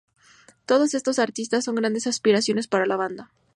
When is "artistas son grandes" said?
1.19-2.07